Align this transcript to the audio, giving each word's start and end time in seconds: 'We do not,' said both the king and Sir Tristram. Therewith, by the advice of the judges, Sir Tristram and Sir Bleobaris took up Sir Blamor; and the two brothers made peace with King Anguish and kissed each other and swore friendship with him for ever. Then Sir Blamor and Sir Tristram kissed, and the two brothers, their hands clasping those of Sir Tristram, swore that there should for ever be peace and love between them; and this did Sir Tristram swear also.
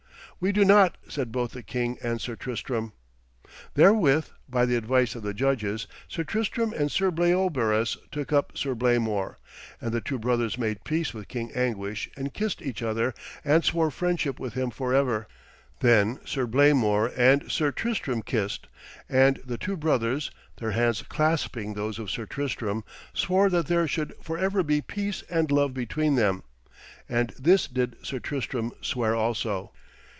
'We 0.43 0.53
do 0.53 0.65
not,' 0.65 0.97
said 1.07 1.31
both 1.31 1.51
the 1.51 1.61
king 1.61 1.99
and 2.01 2.19
Sir 2.19 2.35
Tristram. 2.35 2.93
Therewith, 3.75 4.29
by 4.49 4.65
the 4.65 4.75
advice 4.75 5.13
of 5.13 5.21
the 5.21 5.35
judges, 5.35 5.85
Sir 6.07 6.23
Tristram 6.23 6.73
and 6.73 6.91
Sir 6.91 7.11
Bleobaris 7.11 7.95
took 8.11 8.33
up 8.33 8.57
Sir 8.57 8.73
Blamor; 8.73 9.35
and 9.79 9.91
the 9.91 10.01
two 10.01 10.17
brothers 10.17 10.57
made 10.57 10.83
peace 10.83 11.13
with 11.13 11.27
King 11.27 11.51
Anguish 11.53 12.09
and 12.17 12.33
kissed 12.33 12.59
each 12.63 12.81
other 12.81 13.13
and 13.45 13.63
swore 13.63 13.91
friendship 13.91 14.39
with 14.39 14.53
him 14.55 14.71
for 14.71 14.95
ever. 14.95 15.27
Then 15.79 16.17
Sir 16.25 16.47
Blamor 16.47 17.11
and 17.15 17.51
Sir 17.51 17.71
Tristram 17.71 18.23
kissed, 18.23 18.65
and 19.07 19.39
the 19.45 19.59
two 19.59 19.77
brothers, 19.77 20.31
their 20.57 20.71
hands 20.71 21.03
clasping 21.03 21.75
those 21.75 21.99
of 21.99 22.09
Sir 22.09 22.25
Tristram, 22.25 22.83
swore 23.13 23.51
that 23.51 23.67
there 23.67 23.87
should 23.87 24.15
for 24.23 24.39
ever 24.39 24.63
be 24.63 24.81
peace 24.81 25.21
and 25.29 25.51
love 25.51 25.75
between 25.75 26.15
them; 26.15 26.41
and 27.07 27.31
this 27.37 27.67
did 27.67 27.95
Sir 28.01 28.17
Tristram 28.17 28.71
swear 28.81 29.13
also. 29.15 29.71